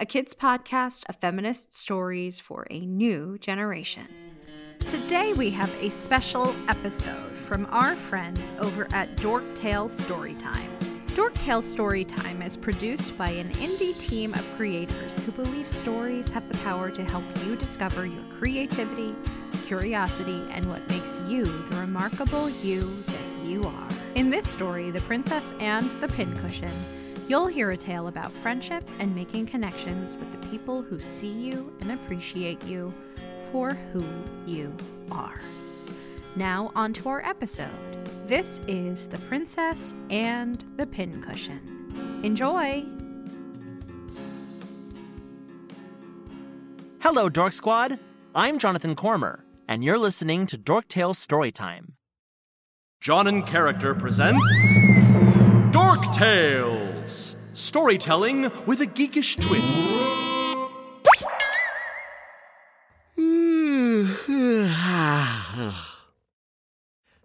a 0.00 0.06
kids' 0.06 0.32
podcast 0.32 1.04
of 1.10 1.16
feminist 1.16 1.76
stories 1.76 2.40
for 2.40 2.66
a 2.70 2.80
new 2.86 3.36
generation. 3.36 4.08
Today 4.86 5.34
we 5.34 5.50
have 5.50 5.70
a 5.78 5.90
special 5.90 6.54
episode 6.68 7.32
from 7.36 7.66
our 7.66 7.94
friends 7.94 8.50
over 8.60 8.88
at 8.94 9.14
Dork 9.18 9.54
Tales 9.54 9.92
Storytime. 10.02 10.70
Dork 11.14 11.34
Tales 11.34 11.74
Storytime 11.74 12.42
is 12.42 12.56
produced 12.56 13.18
by 13.18 13.28
an 13.28 13.50
indie 13.50 13.96
team 13.98 14.32
of 14.32 14.56
creators 14.56 15.18
who 15.18 15.32
believe 15.32 15.68
stories 15.68 16.30
have 16.30 16.50
the 16.50 16.56
power 16.58 16.90
to 16.90 17.04
help 17.04 17.24
you 17.44 17.54
discover 17.54 18.06
your 18.06 18.24
creativity, 18.38 19.14
curiosity, 19.66 20.42
and 20.50 20.64
what 20.64 20.88
makes 20.88 21.18
you 21.28 21.44
the 21.44 21.76
remarkable 21.76 22.48
you 22.48 22.80
that 23.04 23.46
you 23.46 23.62
are. 23.64 23.88
In 24.14 24.30
this 24.30 24.48
story, 24.48 24.90
The 24.90 25.02
Princess 25.02 25.52
and 25.60 25.90
the 26.00 26.08
Pincushion, 26.08 26.72
You'll 27.30 27.46
hear 27.46 27.70
a 27.70 27.76
tale 27.76 28.08
about 28.08 28.32
friendship 28.32 28.82
and 28.98 29.14
making 29.14 29.46
connections 29.46 30.16
with 30.16 30.32
the 30.32 30.48
people 30.48 30.82
who 30.82 30.98
see 30.98 31.30
you 31.30 31.72
and 31.80 31.92
appreciate 31.92 32.64
you 32.64 32.92
for 33.52 33.70
who 33.92 34.04
you 34.46 34.76
are. 35.12 35.40
Now, 36.34 36.72
on 36.74 36.92
to 36.94 37.08
our 37.08 37.24
episode. 37.24 37.70
This 38.26 38.60
is 38.66 39.06
The 39.06 39.18
Princess 39.18 39.94
and 40.10 40.64
the 40.76 40.88
Pincushion. 40.88 42.20
Enjoy! 42.24 42.84
Hello, 46.98 47.28
Dork 47.28 47.52
Squad! 47.52 48.00
I'm 48.34 48.58
Jonathan 48.58 48.96
Cormer, 48.96 49.44
and 49.68 49.84
you're 49.84 49.98
listening 49.98 50.46
to 50.46 50.58
Dork 50.58 50.88
Tales 50.88 51.24
Storytime. 51.24 51.92
John 53.00 53.28
in 53.28 53.44
Character 53.44 53.94
presents. 53.94 54.44
Dork 55.70 56.10
Tales! 56.10 56.89
Storytelling 57.54 58.42
with 58.66 58.80
a 58.80 58.86
geekish 58.86 59.36
twist. 59.40 60.06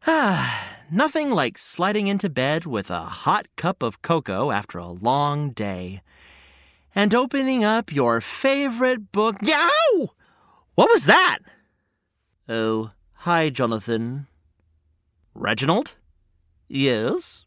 Ah, 0.07 0.77
nothing 0.91 1.31
like 1.31 1.57
sliding 1.57 2.05
into 2.05 2.29
bed 2.29 2.67
with 2.67 2.91
a 2.91 3.01
hot 3.01 3.47
cup 3.55 3.81
of 3.81 4.03
cocoa 4.03 4.51
after 4.51 4.77
a 4.77 4.89
long 4.89 5.49
day. 5.49 6.03
And 6.93 7.15
opening 7.15 7.63
up 7.63 7.91
your 7.91 8.21
favorite 8.21 9.11
book. 9.11 9.37
Yow! 9.41 10.09
What 10.75 10.89
was 10.91 11.05
that? 11.05 11.39
Oh, 12.47 12.91
hi, 13.13 13.49
Jonathan. 13.49 14.27
Reginald? 15.33 15.95
Yes? 16.67 17.45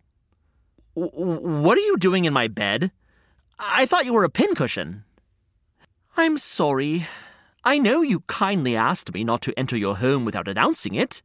What 0.98 1.78
are 1.78 1.82
you 1.82 1.96
doing 1.96 2.24
in 2.24 2.32
my 2.32 2.48
bed? 2.48 2.90
I 3.58 3.86
thought 3.86 4.04
you 4.04 4.12
were 4.12 4.24
a 4.24 4.30
pincushion. 4.30 5.04
I'm 6.16 6.38
sorry. 6.38 7.06
I 7.64 7.78
know 7.78 8.02
you 8.02 8.20
kindly 8.20 8.74
asked 8.76 9.12
me 9.12 9.24
not 9.24 9.42
to 9.42 9.58
enter 9.58 9.76
your 9.76 9.96
home 9.96 10.24
without 10.24 10.48
announcing 10.48 10.94
it. 10.94 11.22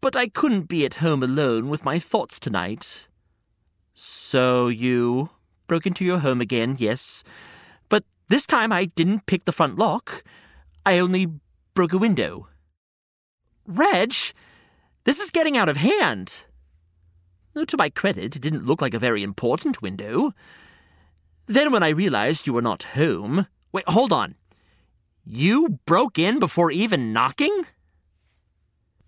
But 0.00 0.16
I 0.16 0.28
couldn't 0.28 0.68
be 0.68 0.84
at 0.84 0.96
home 0.96 1.22
alone 1.22 1.68
with 1.68 1.84
my 1.84 1.98
thoughts 1.98 2.38
tonight. 2.38 3.06
So 3.94 4.68
you 4.68 5.30
broke 5.66 5.86
into 5.86 6.04
your 6.04 6.18
home 6.18 6.40
again, 6.40 6.76
yes. 6.78 7.22
But 7.88 8.04
this 8.28 8.46
time 8.46 8.72
I 8.72 8.86
didn't 8.86 9.26
pick 9.26 9.44
the 9.44 9.52
front 9.52 9.76
lock. 9.78 10.22
I 10.84 10.98
only 10.98 11.28
broke 11.74 11.92
a 11.92 11.98
window. 11.98 12.48
Reg, 13.66 14.14
this 15.04 15.20
is 15.20 15.30
getting 15.30 15.56
out 15.56 15.68
of 15.68 15.76
hand. 15.76 16.44
To 17.56 17.76
my 17.78 17.88
credit, 17.88 18.36
it 18.36 18.42
didn't 18.42 18.66
look 18.66 18.82
like 18.82 18.92
a 18.92 18.98
very 18.98 19.22
important 19.22 19.80
window. 19.80 20.32
Then, 21.46 21.72
when 21.72 21.82
I 21.82 21.88
realized 21.88 22.46
you 22.46 22.52
were 22.52 22.60
not 22.60 22.82
home. 22.82 23.46
Wait, 23.72 23.88
hold 23.88 24.12
on. 24.12 24.34
You 25.24 25.78
broke 25.86 26.18
in 26.18 26.38
before 26.38 26.70
even 26.70 27.14
knocking? 27.14 27.64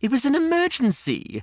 It 0.01 0.11
was 0.11 0.25
an 0.25 0.35
emergency. 0.35 1.43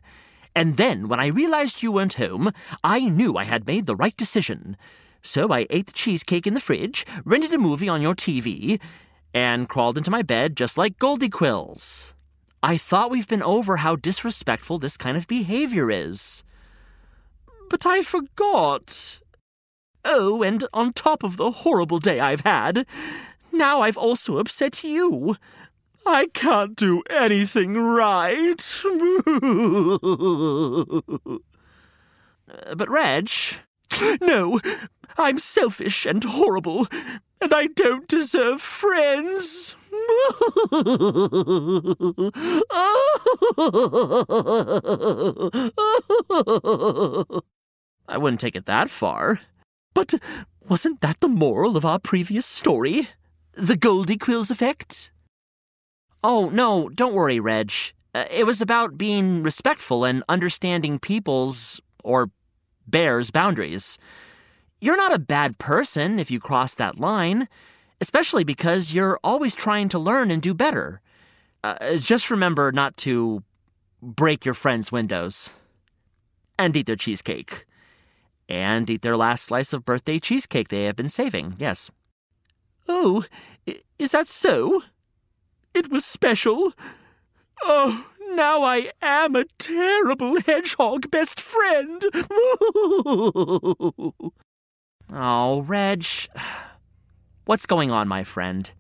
And 0.56 0.78
then, 0.78 1.07
when 1.07 1.19
I 1.19 1.28
realized 1.28 1.84
you 1.84 1.92
weren't 1.92 2.16
home, 2.16 2.52
I 2.84 3.02
knew 3.02 3.38
I 3.38 3.44
had 3.44 3.68
made 3.68 3.86
the 3.86 3.96
right 3.96 4.18
decision. 4.18 4.75
So 5.22 5.51
I 5.51 5.68
ate 5.69 5.86
the 5.86 5.94
cheesecake 5.94 6.48
in 6.48 6.56
the 6.56 6.60
fridge, 6.60 7.06
rented 7.24 7.54
a 7.54 7.60
movie 7.60 7.90
on 7.90 8.01
your 8.01 8.16
TV, 8.16 8.81
and 9.31 9.69
crawled 9.69 9.98
into 9.98 10.12
my 10.12 10.24
bed 10.24 10.58
just 10.58 10.75
like 10.75 10.98
Goldie 10.98 11.30
Quills. 11.30 12.16
I 12.63 12.78
thought 12.78 13.12
we've 13.12 13.28
been 13.28 13.44
over 13.44 13.78
how 13.78 13.96
disrespectful 13.96 14.80
this 14.80 14.98
kind 14.98 15.16
of 15.16 15.28
behavior 15.28 15.92
is. 15.92 16.44
But 17.70 17.86
I 17.86 18.02
forgot. 18.02 19.20
Oh, 20.04 20.44
and 20.44 20.66
on 20.74 20.94
top 20.94 21.24
of 21.24 21.38
the 21.38 21.52
horrible 21.52 22.00
day 22.00 22.20
I've 22.20 22.42
had, 22.42 22.86
now 23.52 23.82
I've 23.82 23.98
also 23.98 24.38
upset 24.38 24.84
you. 24.84 25.36
I 26.06 26.28
can't 26.28 26.76
do 26.76 27.02
anything 27.10 27.76
right. 27.78 28.64
but 32.76 32.90
Reg. 32.90 33.30
No, 34.22 34.60
I'm 35.18 35.38
selfish 35.38 36.06
and 36.06 36.24
horrible, 36.24 36.88
and 37.42 37.54
I 37.54 37.68
don't 37.68 38.08
deserve 38.08 38.62
friends. 38.62 39.76
I 48.07 48.18
wouldn't 48.18 48.42
take 48.42 48.56
it 48.56 48.66
that 48.66 48.90
far. 48.90 49.42
But 49.94 50.13
wasn't 50.68 51.02
that 51.02 51.19
the 51.19 51.28
moral 51.28 51.78
of 51.78 51.86
our 51.86 52.00
previous 52.00 52.46
story? 52.46 53.07
The 53.54 53.78
Goldie 53.78 54.18
Quills 54.18 54.52
effect? 54.52 55.10
Oh, 56.24 56.50
no, 56.50 56.90
don't 56.90 57.13
worry, 57.13 57.40
Reg. 57.40 57.72
Uh, 58.13 58.25
it 58.31 58.46
was 58.46 58.62
about 58.62 58.98
being 58.98 59.44
respectful 59.44 60.06
and 60.06 60.24
understanding 60.28 61.00
people's, 61.00 61.80
or 62.04 62.30
bears' 62.88 63.31
boundaries. 63.31 63.98
You're 64.81 64.98
not 64.98 65.13
a 65.13 65.19
bad 65.19 65.58
person 65.58 66.19
if 66.19 66.30
you 66.30 66.40
cross 66.40 66.75
that 66.75 67.00
line, 67.00 67.48
especially 68.01 68.44
because 68.44 68.94
you're 68.94 69.19
always 69.24 69.56
trying 69.56 69.90
to 69.90 70.00
learn 70.00 70.31
and 70.31 70.42
do 70.42 70.54
better. 70.54 71.01
Uh, 71.63 71.96
just 71.98 72.30
remember 72.30 72.72
not 72.72 72.98
to 72.98 73.44
break 74.01 74.46
your 74.46 74.54
friends' 74.54 74.92
windows. 74.92 75.51
And 76.58 76.75
eat 76.75 76.86
their 76.86 76.96
cheesecake. 76.96 77.66
And 78.48 78.90
eat 78.90 79.02
their 79.02 79.18
last 79.18 79.46
slice 79.46 79.74
of 79.74 79.86
birthday 79.86 80.20
cheesecake 80.20 80.68
they 80.68 80.84
have 80.84 80.96
been 80.96 81.10
saving, 81.10 81.56
yes. 81.58 81.90
Oh, 82.88 83.26
is 83.98 84.12
that 84.12 84.28
so? 84.28 84.84
It 85.74 85.90
was 85.92 86.06
special. 86.06 86.74
Oh, 87.64 88.06
now 88.34 88.64
I 88.64 88.92
am 89.02 89.36
a 89.36 89.46
terrible 89.58 90.40
hedgehog 90.42 91.10
best 91.10 91.42
friend. 91.42 92.04
oh, 95.14 95.64
Reg. 95.68 96.06
What's 97.46 97.66
going 97.66 97.92
on, 97.92 98.08
my 98.08 98.24
friend? 98.24 98.72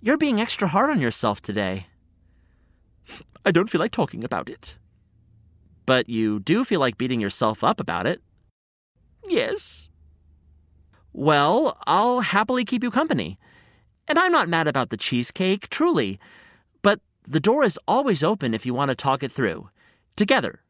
You're 0.00 0.16
being 0.16 0.40
extra 0.40 0.68
hard 0.68 0.90
on 0.90 1.00
yourself 1.00 1.42
today. 1.42 1.86
I 3.44 3.50
don't 3.50 3.70
feel 3.70 3.80
like 3.80 3.92
talking 3.92 4.24
about 4.24 4.48
it. 4.48 4.76
But 5.86 6.08
you 6.08 6.40
do 6.40 6.64
feel 6.64 6.80
like 6.80 6.98
beating 6.98 7.20
yourself 7.20 7.64
up 7.64 7.80
about 7.80 8.06
it. 8.06 8.20
Yes. 9.26 9.88
Well, 11.12 11.78
I'll 11.86 12.20
happily 12.20 12.64
keep 12.64 12.82
you 12.82 12.90
company. 12.90 13.38
And 14.06 14.18
I'm 14.18 14.32
not 14.32 14.48
mad 14.48 14.68
about 14.68 14.90
the 14.90 14.96
cheesecake, 14.96 15.68
truly. 15.68 16.18
But 16.82 17.00
the 17.26 17.40
door 17.40 17.64
is 17.64 17.78
always 17.86 18.22
open 18.22 18.54
if 18.54 18.64
you 18.64 18.72
want 18.72 18.90
to 18.90 18.94
talk 18.94 19.22
it 19.22 19.32
through. 19.32 19.68
Together. 20.16 20.60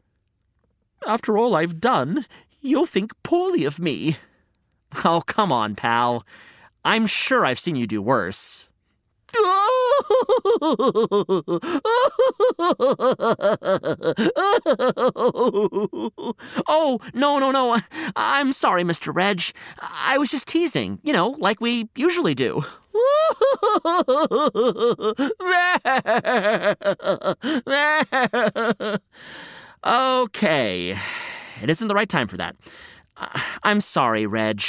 After 1.06 1.38
all 1.38 1.54
I've 1.54 1.80
done, 1.80 2.26
you'll 2.60 2.86
think 2.86 3.12
poorly 3.22 3.64
of 3.64 3.78
me. 3.78 4.16
Oh, 5.04 5.22
come 5.26 5.52
on, 5.52 5.74
pal. 5.74 6.24
I'm 6.84 7.06
sure 7.06 7.44
I've 7.44 7.58
seen 7.58 7.76
you 7.76 7.86
do 7.86 8.00
worse. 8.00 8.67
oh, 16.68 17.00
no, 17.14 17.38
no, 17.38 17.50
no. 17.50 17.78
I'm 18.16 18.52
sorry, 18.52 18.84
Mr. 18.84 19.14
Reg. 19.14 19.42
I 19.80 20.18
was 20.18 20.30
just 20.30 20.46
teasing, 20.46 20.98
you 21.02 21.12
know, 21.12 21.30
like 21.38 21.60
we 21.60 21.88
usually 21.96 22.34
do. 22.34 22.58
okay. 29.86 30.96
It 31.62 31.70
isn't 31.70 31.88
the 31.88 31.94
right 31.94 32.08
time 32.08 32.28
for 32.28 32.36
that. 32.36 32.56
I'm 33.62 33.80
sorry, 33.80 34.26
Reg. 34.26 34.62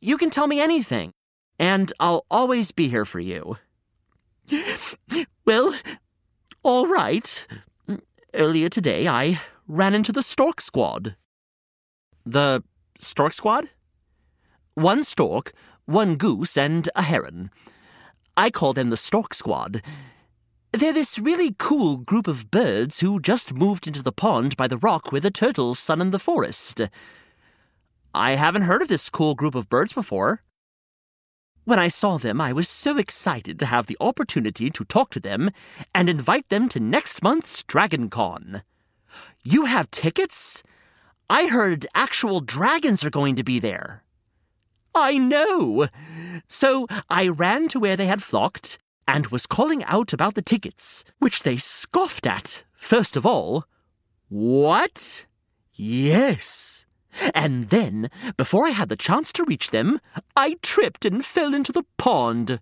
You 0.00 0.18
can 0.18 0.30
tell 0.30 0.46
me 0.46 0.60
anything, 0.60 1.12
and 1.58 1.92
I'll 2.00 2.24
always 2.30 2.70
be 2.70 2.88
here 2.88 3.04
for 3.04 3.20
you. 3.20 3.56
Well, 5.44 5.74
all 6.62 6.86
right. 6.86 7.46
Earlier 8.34 8.68
today, 8.68 9.06
I 9.06 9.40
ran 9.68 9.94
into 9.94 10.12
the 10.12 10.22
stork 10.22 10.60
squad. 10.60 11.16
The 12.24 12.62
stork 12.98 13.32
squad? 13.32 13.70
One 14.74 15.04
stork, 15.04 15.52
one 15.84 16.16
goose, 16.16 16.56
and 16.56 16.88
a 16.96 17.02
heron. 17.02 17.50
I 18.36 18.50
call 18.50 18.72
them 18.72 18.90
the 18.90 18.96
stork 18.96 19.32
squad. 19.32 19.82
They're 20.72 20.92
this 20.92 21.18
really 21.18 21.54
cool 21.58 21.96
group 21.96 22.26
of 22.26 22.50
birds 22.50 23.00
who 23.00 23.20
just 23.20 23.54
moved 23.54 23.86
into 23.86 24.02
the 24.02 24.12
pond 24.12 24.56
by 24.56 24.66
the 24.66 24.76
rock 24.76 25.10
where 25.10 25.20
the 25.20 25.30
turtles 25.30 25.78
sun 25.78 26.00
in 26.00 26.10
the 26.10 26.18
forest. 26.18 26.80
I 28.14 28.32
haven't 28.32 28.62
heard 28.62 28.82
of 28.82 28.88
this 28.88 29.08
cool 29.08 29.34
group 29.34 29.54
of 29.54 29.68
birds 29.68 29.92
before. 29.92 30.42
When 31.66 31.80
I 31.80 31.88
saw 31.88 32.16
them, 32.16 32.40
I 32.40 32.52
was 32.52 32.68
so 32.68 32.96
excited 32.96 33.58
to 33.58 33.66
have 33.66 33.88
the 33.88 33.96
opportunity 33.98 34.70
to 34.70 34.84
talk 34.84 35.10
to 35.10 35.18
them 35.18 35.50
and 35.92 36.08
invite 36.08 36.48
them 36.48 36.68
to 36.68 36.78
next 36.78 37.24
month's 37.24 37.64
Dragon 37.64 38.08
Con. 38.08 38.62
You 39.42 39.64
have 39.64 39.90
tickets? 39.90 40.62
I 41.28 41.48
heard 41.48 41.88
actual 41.92 42.40
dragons 42.40 43.02
are 43.02 43.10
going 43.10 43.34
to 43.34 43.42
be 43.42 43.58
there. 43.58 44.04
I 44.94 45.18
know. 45.18 45.88
So 46.46 46.86
I 47.10 47.26
ran 47.26 47.66
to 47.70 47.80
where 47.80 47.96
they 47.96 48.06
had 48.06 48.22
flocked 48.22 48.78
and 49.08 49.26
was 49.26 49.48
calling 49.48 49.82
out 49.86 50.12
about 50.12 50.36
the 50.36 50.42
tickets, 50.42 51.02
which 51.18 51.42
they 51.42 51.56
scoffed 51.56 52.28
at. 52.28 52.62
First 52.74 53.16
of 53.16 53.26
all, 53.26 53.64
what? 54.28 55.26
Yes. 55.72 56.85
And 57.34 57.68
then, 57.70 58.10
before 58.36 58.66
I 58.66 58.70
had 58.70 58.88
the 58.88 58.96
chance 58.96 59.32
to 59.32 59.44
reach 59.44 59.70
them, 59.70 60.00
I 60.36 60.56
tripped 60.62 61.04
and 61.04 61.24
fell 61.24 61.54
into 61.54 61.72
the 61.72 61.84
pond. 61.96 62.60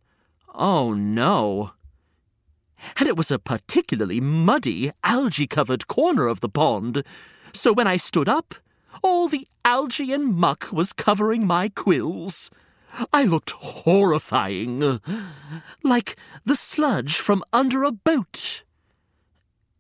Oh 0.54 0.92
no. 0.92 1.72
And 2.96 3.08
it 3.08 3.16
was 3.16 3.30
a 3.30 3.38
particularly 3.38 4.20
muddy, 4.20 4.92
algae 5.02 5.46
covered 5.46 5.88
corner 5.88 6.26
of 6.26 6.40
the 6.40 6.48
pond. 6.48 7.04
So 7.52 7.72
when 7.72 7.86
I 7.86 7.96
stood 7.96 8.28
up, 8.28 8.54
all 9.02 9.28
the 9.28 9.46
algae 9.64 10.12
and 10.12 10.34
muck 10.34 10.72
was 10.72 10.92
covering 10.92 11.46
my 11.46 11.68
quills. 11.68 12.50
I 13.12 13.24
looked 13.24 13.50
horrifying, 13.52 15.00
like 15.82 16.16
the 16.44 16.54
sludge 16.54 17.16
from 17.16 17.42
under 17.52 17.82
a 17.82 17.90
boat. 17.90 18.62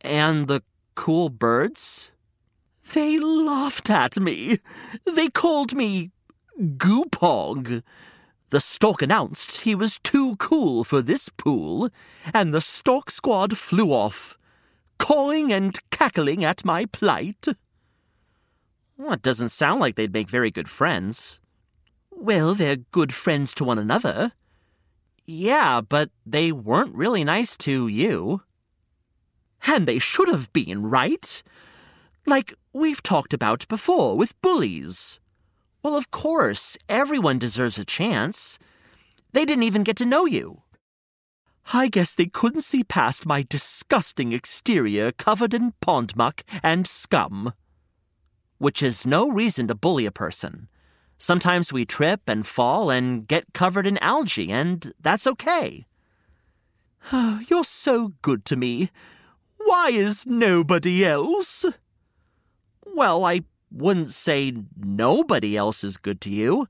And 0.00 0.48
the 0.48 0.62
cool 0.94 1.28
birds? 1.28 2.10
They 2.92 3.18
laughed 3.18 3.90
at 3.90 4.18
me. 4.18 4.58
They 5.04 5.28
called 5.28 5.74
me 5.74 6.10
Goopog. 6.60 7.82
The 8.50 8.60
stork 8.60 9.02
announced 9.02 9.62
he 9.62 9.74
was 9.74 9.98
too 10.04 10.36
cool 10.36 10.84
for 10.84 11.02
this 11.02 11.28
pool, 11.28 11.88
and 12.32 12.52
the 12.52 12.60
stork 12.60 13.10
squad 13.10 13.56
flew 13.56 13.90
off, 13.90 14.38
cawing 14.98 15.52
and 15.52 15.78
cackling 15.90 16.44
at 16.44 16.64
my 16.64 16.84
plight. 16.86 17.46
Well, 18.96 19.14
it 19.14 19.22
doesn't 19.22 19.48
sound 19.48 19.80
like 19.80 19.96
they'd 19.96 20.12
make 20.12 20.30
very 20.30 20.52
good 20.52 20.68
friends. 20.68 21.40
Well, 22.12 22.54
they're 22.54 22.76
good 22.76 23.12
friends 23.12 23.54
to 23.54 23.64
one 23.64 23.78
another. 23.78 24.32
Yeah, 25.26 25.80
but 25.80 26.10
they 26.24 26.52
weren't 26.52 26.94
really 26.94 27.24
nice 27.24 27.56
to 27.58 27.88
you. 27.88 28.42
And 29.66 29.88
they 29.88 29.98
should 29.98 30.28
have 30.28 30.52
been, 30.52 30.82
right? 30.82 31.42
Like 32.26 32.54
we've 32.74 33.02
talked 33.02 33.32
about 33.32 33.66
before 33.68 34.16
with 34.18 34.40
bullies. 34.42 35.20
Well, 35.82 35.96
of 35.96 36.10
course, 36.10 36.76
everyone 36.88 37.38
deserves 37.38 37.78
a 37.78 37.84
chance. 37.84 38.58
They 39.32 39.44
didn't 39.44 39.62
even 39.62 39.84
get 39.84 39.96
to 39.98 40.04
know 40.04 40.26
you. 40.26 40.62
I 41.72 41.88
guess 41.88 42.14
they 42.14 42.26
couldn't 42.26 42.62
see 42.62 42.84
past 42.84 43.24
my 43.24 43.46
disgusting 43.48 44.32
exterior 44.32 45.12
covered 45.12 45.54
in 45.54 45.72
pond 45.80 46.14
muck 46.16 46.42
and 46.62 46.86
scum. 46.86 47.54
Which 48.58 48.82
is 48.82 49.06
no 49.06 49.30
reason 49.30 49.68
to 49.68 49.74
bully 49.74 50.04
a 50.04 50.10
person. 50.10 50.68
Sometimes 51.16 51.72
we 51.72 51.86
trip 51.86 52.22
and 52.26 52.46
fall 52.46 52.90
and 52.90 53.26
get 53.26 53.54
covered 53.54 53.86
in 53.86 53.98
algae, 53.98 54.52
and 54.52 54.92
that's 55.00 55.26
okay. 55.26 55.86
You're 57.48 57.64
so 57.64 58.14
good 58.20 58.44
to 58.46 58.56
me. 58.56 58.90
Why 59.56 59.90
is 59.90 60.26
nobody 60.26 61.04
else? 61.04 61.64
Well, 62.86 63.24
I 63.24 63.42
wouldn't 63.70 64.10
say 64.10 64.52
nobody 64.76 65.56
else 65.56 65.82
is 65.84 65.96
good 65.96 66.20
to 66.22 66.30
you. 66.30 66.66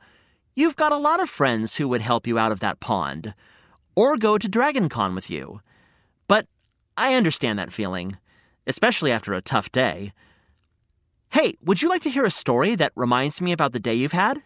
You've 0.55 0.77
got 0.77 0.93
a 0.93 0.97
lot 0.97 1.23
of 1.23 1.29
friends 1.29 1.77
who 1.77 1.89
would 1.89 2.01
help 2.01 2.27
you 2.27 2.39
out 2.39 2.53
of 2.53 2.61
that 2.61 2.81
pond, 2.81 3.35
or 3.97 4.17
go 4.17 4.39
to 4.39 4.49
DragonCon 4.49 5.15
with 5.15 5.31
you. 5.31 5.61
But 6.29 6.47
I 6.97 7.15
understand 7.15 7.59
that 7.59 7.73
feeling, 7.73 8.17
especially 8.67 9.11
after 9.11 9.35
a 9.35 9.43
tough 9.43 9.71
day. 9.73 10.13
Hey, 11.31 11.57
would 11.63 11.83
you 11.83 11.89
like 11.89 12.03
to 12.03 12.11
hear 12.11 12.25
a 12.25 12.31
story 12.31 12.77
that 12.77 12.93
reminds 12.95 13.41
me 13.41 13.53
about 13.53 13.73
the 13.73 13.81
day 13.81 13.95
you've 13.95 14.13
had? 14.13 14.39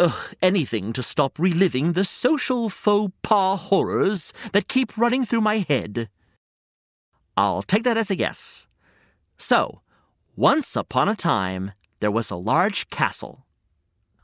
Ugh, 0.00 0.34
anything 0.42 0.92
to 0.92 1.02
stop 1.02 1.38
reliving 1.38 1.92
the 1.92 2.04
social 2.04 2.68
faux 2.68 3.12
pas 3.22 3.58
horrors 3.60 4.32
that 4.52 4.68
keep 4.68 4.96
running 4.96 5.24
through 5.24 5.40
my 5.40 5.58
head. 5.58 6.08
I'll 7.36 7.62
take 7.62 7.84
that 7.84 7.96
as 7.96 8.10
a 8.10 8.16
yes. 8.16 8.66
So, 9.38 9.80
once 10.38 10.76
upon 10.76 11.08
a 11.08 11.16
time, 11.16 11.72
there 11.98 12.12
was 12.12 12.30
a 12.30 12.36
large 12.36 12.88
castle. 12.90 13.44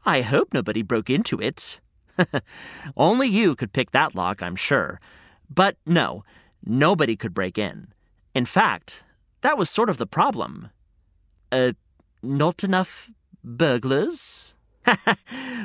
I 0.06 0.20
hope 0.20 0.54
nobody 0.54 0.80
broke 0.80 1.10
into 1.10 1.40
it. 1.40 1.80
Only 2.96 3.26
you 3.26 3.56
could 3.56 3.72
pick 3.72 3.90
that 3.90 4.14
lock, 4.14 4.40
I'm 4.40 4.54
sure. 4.54 5.00
But 5.50 5.76
no, 5.84 6.22
nobody 6.64 7.16
could 7.16 7.34
break 7.34 7.58
in. 7.58 7.88
In 8.32 8.46
fact, 8.46 9.02
that 9.40 9.58
was 9.58 9.68
sort 9.68 9.90
of 9.90 9.98
the 9.98 10.06
problem. 10.06 10.70
Uh, 11.50 11.72
not 12.22 12.62
enough 12.62 13.10
burglars? 13.42 14.54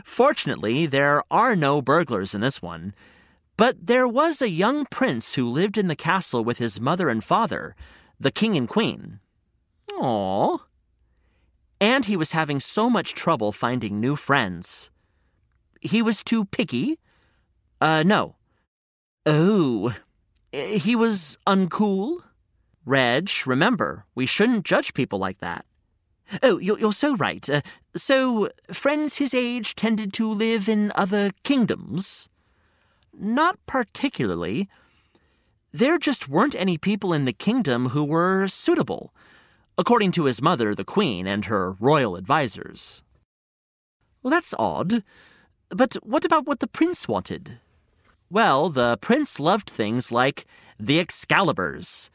Fortunately, 0.03 0.87
there 0.87 1.21
are 1.29 1.55
no 1.55 1.79
burglars 1.79 2.33
in 2.33 2.41
this 2.41 2.59
one. 2.59 2.95
But 3.55 3.85
there 3.85 4.07
was 4.07 4.41
a 4.41 4.49
young 4.49 4.87
prince 4.87 5.35
who 5.35 5.47
lived 5.47 5.77
in 5.77 5.89
the 5.89 5.95
castle 5.95 6.43
with 6.43 6.57
his 6.57 6.81
mother 6.81 7.07
and 7.07 7.23
father, 7.23 7.75
the 8.19 8.31
king 8.31 8.57
and 8.57 8.67
queen. 8.67 9.19
Aww. 9.91 10.59
And 11.81 12.05
he 12.05 12.17
was 12.17 12.31
having 12.31 12.59
so 12.59 12.89
much 12.89 13.13
trouble 13.13 13.51
finding 13.51 13.99
new 13.99 14.15
friends. 14.15 14.91
He 15.81 16.01
was 16.01 16.23
too 16.23 16.45
picky? 16.45 16.99
Uh, 17.79 18.03
no. 18.05 18.35
Oh. 19.25 19.95
He 20.51 20.95
was 20.95 21.37
uncool? 21.47 22.23
Reg, 22.85 23.29
remember, 23.45 24.05
we 24.15 24.25
shouldn't 24.25 24.65
judge 24.65 24.93
people 24.93 25.19
like 25.19 25.39
that. 25.39 25.65
Oh, 26.41 26.57
you're, 26.57 26.79
you're 26.79 26.93
so 26.93 27.15
right. 27.17 27.47
Uh, 27.49 27.61
so, 27.95 28.49
friends 28.71 29.17
his 29.17 29.33
age 29.33 29.75
tended 29.75 30.13
to 30.13 30.29
live 30.29 30.69
in 30.69 30.91
other 30.95 31.31
kingdoms? 31.43 32.29
Not 33.13 33.57
particularly. 33.65 34.69
There 35.71 35.97
just 35.97 36.29
weren't 36.29 36.55
any 36.55 36.77
people 36.77 37.13
in 37.13 37.25
the 37.25 37.33
kingdom 37.33 37.89
who 37.89 38.03
were 38.03 38.47
suitable 38.47 39.13
according 39.79 40.11
to 40.11 40.25
his 40.25 40.41
mother, 40.41 40.75
the 40.75 40.83
Queen, 40.83 41.25
and 41.25 41.45
her 41.45 41.71
royal 41.79 42.17
advisers. 42.17 43.01
Well, 44.21 44.29
that's 44.29 44.53
odd. 44.59 45.05
But 45.69 45.93
what 46.03 46.25
about 46.25 46.45
what 46.45 46.59
the 46.59 46.67
prince 46.67 47.07
wanted? 47.07 47.59
Well, 48.29 48.69
the 48.69 48.97
prince 48.99 49.39
loved 49.39 49.69
things 49.69 50.11
like 50.11 50.45
the 50.77 50.99
Excaliburs. 50.99 52.09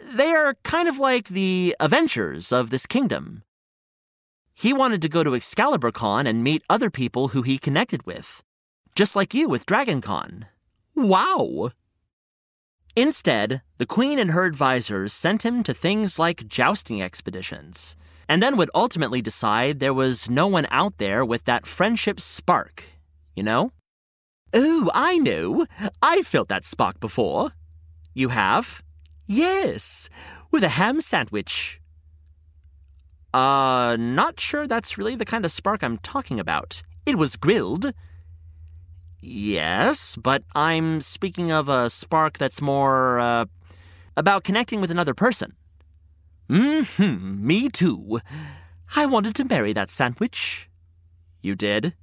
They 0.00 0.30
are 0.30 0.54
kind 0.62 0.88
of 0.88 0.98
like 0.98 1.28
the 1.28 1.74
Avengers 1.80 2.52
of 2.52 2.70
this 2.70 2.86
kingdom. 2.86 3.42
He 4.54 4.72
wanted 4.72 5.02
to 5.02 5.08
go 5.08 5.24
to 5.24 5.30
ExcaliburCon 5.30 6.28
and 6.28 6.44
meet 6.44 6.62
other 6.70 6.90
people 6.90 7.28
who 7.28 7.42
he 7.42 7.58
connected 7.58 8.06
with, 8.06 8.44
just 8.94 9.16
like 9.16 9.34
you 9.34 9.48
with 9.48 9.66
DragonCon. 9.66 10.44
Wow! 10.94 11.72
Instead, 12.96 13.62
the 13.76 13.86
queen 13.86 14.18
and 14.18 14.32
her 14.32 14.44
advisors 14.44 15.12
sent 15.12 15.44
him 15.44 15.62
to 15.62 15.72
things 15.72 16.18
like 16.18 16.48
jousting 16.48 17.00
expeditions, 17.00 17.96
and 18.28 18.42
then 18.42 18.56
would 18.56 18.70
ultimately 18.74 19.22
decide 19.22 19.78
there 19.78 19.94
was 19.94 20.28
no 20.28 20.46
one 20.46 20.66
out 20.70 20.98
there 20.98 21.24
with 21.24 21.44
that 21.44 21.66
friendship 21.66 22.20
spark, 22.20 22.84
you 23.34 23.42
know? 23.42 23.72
Oh, 24.52 24.90
I 24.92 25.18
know. 25.18 25.66
I've 26.02 26.26
felt 26.26 26.48
that 26.48 26.64
spark 26.64 26.98
before. 26.98 27.52
You 28.12 28.30
have? 28.30 28.82
Yes, 29.26 30.10
with 30.50 30.64
a 30.64 30.70
ham 30.70 31.00
sandwich. 31.00 31.80
Uh, 33.32 33.96
not 33.96 34.40
sure 34.40 34.66
that's 34.66 34.98
really 34.98 35.14
the 35.14 35.24
kind 35.24 35.44
of 35.44 35.52
spark 35.52 35.84
I'm 35.84 35.98
talking 35.98 36.40
about. 36.40 36.82
It 37.06 37.16
was 37.16 37.36
grilled. 37.36 37.92
Yes, 39.20 40.16
but 40.16 40.42
I'm 40.54 41.00
speaking 41.00 41.52
of 41.52 41.68
a 41.68 41.90
spark 41.90 42.38
that's 42.38 42.62
more, 42.62 43.18
uh, 43.18 43.44
about 44.16 44.44
connecting 44.44 44.80
with 44.80 44.90
another 44.90 45.14
person. 45.14 45.54
Mm-hmm, 46.48 47.46
me 47.46 47.68
too. 47.68 48.20
I 48.96 49.06
wanted 49.06 49.34
to 49.36 49.44
marry 49.44 49.72
that 49.72 49.90
sandwich. 49.90 50.68
You 51.42 51.54
did? 51.54 51.94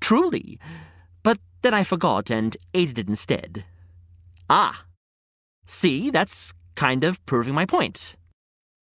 Truly. 0.00 0.58
But 1.22 1.38
then 1.62 1.74
I 1.74 1.84
forgot 1.84 2.30
and 2.30 2.56
ate 2.74 2.98
it 2.98 3.08
instead. 3.08 3.64
Ah. 4.50 4.84
See, 5.66 6.10
that's 6.10 6.52
kind 6.74 7.04
of 7.04 7.24
proving 7.24 7.54
my 7.54 7.66
point. 7.66 8.16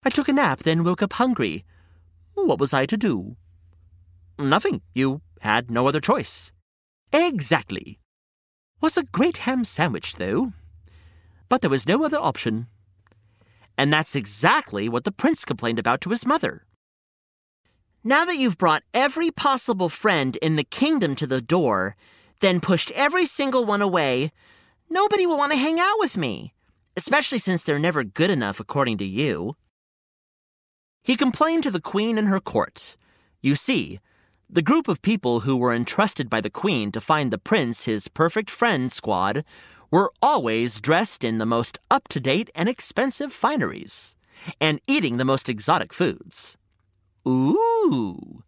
I 0.05 0.11
took 0.11 0.29
a 0.29 0.33
nap, 0.33 0.61
then 0.61 0.85
woke 0.85 1.03
up 1.03 1.15
hungry. 1.15 1.65
What 2.35 2.59
was 2.59 2.75
I 2.75 2.87
to 2.87 2.97
do? 2.97 3.37
Nothing. 4.39 4.83
You 4.95 5.21
had 5.41 5.71
no 5.71 5.87
other 5.89 6.01
choice. 6.01 6.53
Exactly. 7.13 7.99
Was 8.81 8.97
a 8.97 9.05
great 9.05 9.39
ham 9.39 9.65
sandwich, 9.65 10.17
though. 10.17 10.53
But 11.49 11.61
there 11.63 11.71
was 11.71 11.89
no 11.89 12.05
other 12.05 12.19
option. 12.19 12.67
And 13.77 13.93
that's 13.93 14.17
exactly 14.17 14.89
what 14.89 15.05
the 15.05 15.13
prince 15.13 15.45
complained 15.45 15.79
about 15.79 16.01
to 16.03 16.11
his 16.11 16.27
mother. 16.27 16.65
Now 18.05 18.25
that 18.25 18.37
you've 18.37 18.59
brought 18.59 18.85
every 18.95 19.31
possible 19.31 19.89
friend 19.89 20.37
in 20.37 20.57
the 20.57 20.65
kingdom 20.65 21.15
to 21.17 21.27
the 21.27 21.41
door, 21.41 21.97
then 22.41 22.61
pushed 22.61 22.91
every 22.93 23.27
single 23.27 23.65
one 23.65 23.83
away, 23.83 24.31
nobody 24.89 25.27
will 25.27 25.39
want 25.39 25.53
to 25.53 25.59
hang 25.59 25.81
out 25.81 25.97
with 25.99 26.17
me, 26.17 26.55
especially 26.97 27.39
since 27.39 27.63
they're 27.63 27.79
never 27.79 28.05
good 28.05 28.31
enough 28.31 28.61
according 28.61 28.99
to 28.99 29.05
you. 29.05 29.55
He 31.03 31.17
complained 31.17 31.63
to 31.65 31.71
the 31.71 31.81
queen 31.81 32.19
and 32.19 32.29
her 32.29 32.41
court. 32.41 32.97
You 33.41 33.55
see, 33.55 34.01
the 34.51 34.63
group 34.63 34.89
of 34.89 35.03
people 35.03 35.41
who 35.41 35.57
were 35.57 35.75
entrusted 35.75 36.31
by 36.31 36.41
the 36.41 36.51
Queen 36.51 36.91
to 36.93 37.01
find 37.01 37.31
the 37.31 37.39
Prince 37.39 37.85
his 37.85 38.09
perfect 38.09 38.51
friend 38.51 38.91
squad 38.91 39.45
were 39.91 40.13
always 40.23 40.81
dressed 40.81 41.23
in 41.23 41.39
the 41.39 41.47
most 41.47 41.79
up 41.91 42.09
to 42.09 42.21
date 42.21 42.51
and 42.55 42.69
expensive 42.69 43.33
fineries, 43.33 44.15
and 44.61 44.81
eating 44.87 45.17
the 45.17 45.25
most 45.25 45.49
exotic 45.49 45.93
foods. 45.93 46.57
Ooh! 47.27 48.43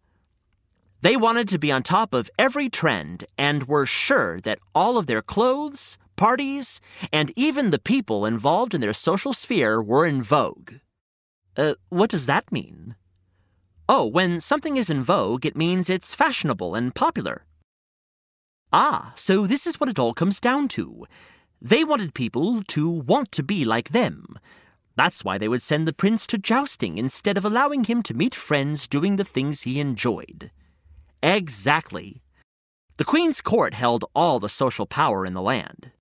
They 1.01 1.17
wanted 1.17 1.47
to 1.49 1.59
be 1.59 1.71
on 1.71 1.83
top 1.83 2.13
of 2.13 2.29
every 2.37 2.69
trend 2.69 3.25
and 3.37 3.67
were 3.67 3.85
sure 3.85 4.39
that 4.41 4.59
all 4.73 4.97
of 4.97 5.07
their 5.07 5.21
clothes, 5.21 5.97
parties, 6.15 6.79
and 7.11 7.31
even 7.35 7.71
the 7.71 7.79
people 7.79 8.25
involved 8.25 8.73
in 8.73 8.81
their 8.81 8.93
social 8.93 9.33
sphere 9.33 9.81
were 9.81 10.05
in 10.05 10.21
vogue. 10.21 10.73
Uh, 11.57 11.73
what 11.89 12.09
does 12.09 12.27
that 12.27 12.51
mean? 12.51 12.95
Oh, 13.93 14.05
when 14.05 14.39
something 14.39 14.77
is 14.77 14.89
in 14.89 15.03
vogue, 15.03 15.45
it 15.45 15.57
means 15.57 15.89
it's 15.89 16.15
fashionable 16.15 16.75
and 16.75 16.95
popular. 16.95 17.43
Ah, 18.71 19.11
so 19.17 19.45
this 19.45 19.67
is 19.67 19.81
what 19.81 19.89
it 19.89 19.99
all 19.99 20.13
comes 20.13 20.39
down 20.39 20.69
to. 20.69 21.05
They 21.61 21.83
wanted 21.83 22.13
people 22.13 22.63
to 22.69 22.89
want 22.89 23.33
to 23.33 23.43
be 23.43 23.65
like 23.65 23.89
them. 23.89 24.39
That's 24.95 25.25
why 25.25 25.37
they 25.37 25.49
would 25.49 25.61
send 25.61 25.89
the 25.89 25.91
prince 25.91 26.25
to 26.27 26.37
jousting 26.37 26.97
instead 26.97 27.37
of 27.37 27.43
allowing 27.43 27.83
him 27.83 28.01
to 28.03 28.13
meet 28.13 28.33
friends 28.33 28.87
doing 28.87 29.17
the 29.17 29.25
things 29.25 29.63
he 29.63 29.81
enjoyed. 29.81 30.51
Exactly. 31.21 32.21
The 32.95 33.03
Queen's 33.03 33.41
court 33.41 33.73
held 33.73 34.05
all 34.15 34.39
the 34.39 34.47
social 34.47 34.85
power 34.85 35.25
in 35.25 35.33
the 35.33 35.41
land. 35.41 35.91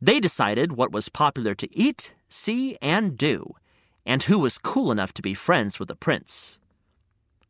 They 0.00 0.20
decided 0.20 0.74
what 0.74 0.92
was 0.92 1.08
popular 1.08 1.56
to 1.56 1.76
eat, 1.76 2.14
see, 2.28 2.78
and 2.80 3.18
do, 3.18 3.56
and 4.06 4.22
who 4.22 4.38
was 4.38 4.56
cool 4.56 4.92
enough 4.92 5.12
to 5.14 5.20
be 5.20 5.34
friends 5.34 5.80
with 5.80 5.88
the 5.88 5.96
prince. 5.96 6.60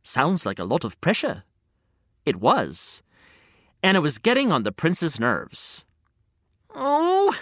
Sounds 0.04 0.44
like 0.44 0.58
a 0.58 0.64
lot 0.64 0.84
of 0.84 1.00
pressure. 1.00 1.44
It 2.26 2.36
was. 2.36 3.02
And 3.82 3.96
it 3.96 4.00
was 4.00 4.18
getting 4.18 4.52
on 4.52 4.62
the 4.62 4.70
prince's 4.70 5.18
nerves. 5.18 5.84
Oh, 6.74 7.34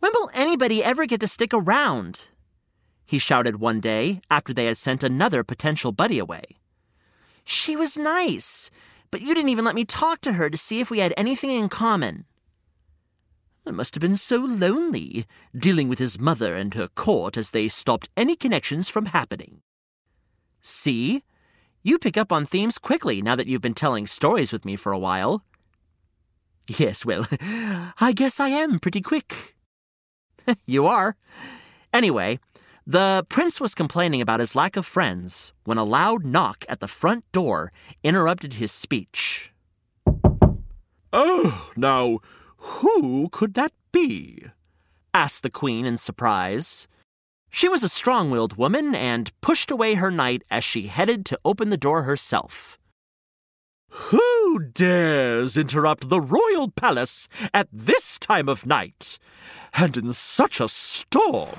when 0.00 0.12
will 0.14 0.30
anybody 0.34 0.84
ever 0.84 1.06
get 1.06 1.20
to 1.20 1.26
stick 1.26 1.54
around? 1.54 2.26
He 3.06 3.18
shouted 3.18 3.58
one 3.58 3.80
day 3.80 4.20
after 4.30 4.52
they 4.52 4.66
had 4.66 4.76
sent 4.76 5.02
another 5.02 5.42
potential 5.42 5.92
buddy 5.92 6.18
away. 6.18 6.44
She 7.44 7.74
was 7.74 7.96
nice, 7.96 8.70
but 9.10 9.22
you 9.22 9.34
didn't 9.34 9.50
even 9.50 9.64
let 9.64 9.74
me 9.74 9.84
talk 9.84 10.20
to 10.22 10.34
her 10.34 10.50
to 10.50 10.58
see 10.58 10.80
if 10.80 10.90
we 10.90 10.98
had 10.98 11.14
anything 11.16 11.50
in 11.50 11.68
common. 11.68 12.26
It 13.66 13.72
must 13.72 13.94
have 13.94 14.02
been 14.02 14.16
so 14.16 14.38
lonely, 14.38 15.24
dealing 15.56 15.88
with 15.88 15.98
his 15.98 16.18
mother 16.18 16.54
and 16.54 16.74
her 16.74 16.88
court 16.88 17.38
as 17.38 17.50
they 17.50 17.68
stopped 17.68 18.10
any 18.14 18.36
connections 18.36 18.90
from 18.90 19.06
happening. 19.06 19.62
See? 20.60 21.22
You 21.86 21.98
pick 21.98 22.16
up 22.16 22.32
on 22.32 22.46
themes 22.46 22.78
quickly 22.78 23.20
now 23.20 23.36
that 23.36 23.46
you've 23.46 23.60
been 23.60 23.74
telling 23.74 24.06
stories 24.06 24.52
with 24.52 24.64
me 24.64 24.74
for 24.74 24.90
a 24.90 24.98
while. 24.98 25.44
Yes, 26.66 27.04
well, 27.04 27.26
I 28.00 28.14
guess 28.16 28.40
I 28.40 28.48
am 28.48 28.78
pretty 28.78 29.02
quick. 29.02 29.54
you 30.66 30.86
are. 30.86 31.14
Anyway, 31.92 32.38
the 32.86 33.26
prince 33.28 33.60
was 33.60 33.74
complaining 33.74 34.22
about 34.22 34.40
his 34.40 34.56
lack 34.56 34.78
of 34.78 34.86
friends 34.86 35.52
when 35.64 35.76
a 35.76 35.84
loud 35.84 36.24
knock 36.24 36.64
at 36.70 36.80
the 36.80 36.88
front 36.88 37.30
door 37.32 37.70
interrupted 38.02 38.54
his 38.54 38.72
speech. 38.72 39.52
Oh, 41.12 41.70
now, 41.76 42.20
who 42.56 43.28
could 43.30 43.52
that 43.54 43.72
be? 43.92 44.46
asked 45.12 45.42
the 45.42 45.50
queen 45.50 45.84
in 45.84 45.98
surprise. 45.98 46.88
She 47.56 47.68
was 47.68 47.84
a 47.84 47.88
strong 47.88 48.32
willed 48.32 48.56
woman 48.56 48.96
and 48.96 49.30
pushed 49.40 49.70
away 49.70 49.94
her 49.94 50.10
knight 50.10 50.42
as 50.50 50.64
she 50.64 50.88
headed 50.88 51.24
to 51.26 51.38
open 51.44 51.70
the 51.70 51.76
door 51.76 52.02
herself. 52.02 52.80
Who 54.10 54.58
dares 54.58 55.56
interrupt 55.56 56.08
the 56.08 56.20
royal 56.20 56.68
palace 56.72 57.28
at 57.54 57.68
this 57.72 58.18
time 58.18 58.48
of 58.48 58.66
night? 58.66 59.20
And 59.72 59.96
in 59.96 60.12
such 60.12 60.60
a 60.60 60.66
storm? 60.66 61.54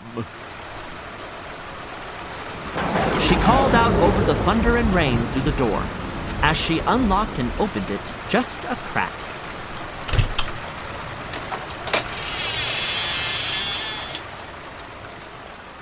She 3.22 3.36
called 3.36 3.74
out 3.74 3.94
over 4.04 4.26
the 4.26 4.36
thunder 4.44 4.76
and 4.76 4.94
rain 4.94 5.18
through 5.18 5.50
the 5.50 5.58
door 5.58 5.82
as 6.42 6.58
she 6.58 6.80
unlocked 6.80 7.40
and 7.40 7.50
opened 7.58 7.90
it 7.90 8.12
just 8.28 8.62
a 8.66 8.76
crack. 8.76 9.25